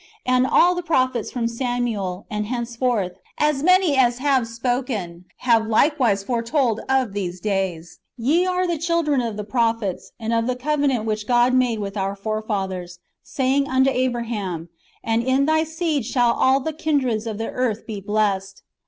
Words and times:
And 0.25 0.47
all 0.47 0.73
[the 0.73 0.81
prophets] 0.81 1.29
from 1.31 1.47
Samuel, 1.47 2.25
and 2.31 2.47
henceforth, 2.47 3.17
as 3.37 3.61
many 3.61 3.95
as 3.95 4.17
have 4.17 4.47
spoken, 4.47 5.25
have 5.41 5.67
like 5.67 5.97
"■.vise 5.97 6.25
foretold 6.25 6.79
of 6.89 7.13
these 7.13 7.39
days. 7.39 7.99
Ye 8.17 8.47
are 8.47 8.65
the 8.65 8.79
children 8.79 9.21
of 9.21 9.37
the 9.37 9.43
pro 9.43 9.73
phets, 9.73 10.05
and 10.19 10.33
of 10.33 10.47
the 10.47 10.55
covenant 10.55 11.05
which 11.05 11.27
God 11.27 11.53
made 11.53 11.77
with 11.77 11.97
our 11.97 12.15
fathers, 12.15 12.97
saying 13.21 13.69
unto 13.69 13.91
Abraham, 13.91 14.69
And 15.03 15.21
in 15.21 15.45
thy 15.45 15.63
seed 15.65 16.03
shall 16.03 16.33
all 16.33 16.59
the 16.59 16.73
kindreds 16.73 17.27
of 17.27 17.37
the 17.37 17.51
earth 17.51 17.85
be 17.85 18.01
blessed. 18.01 18.63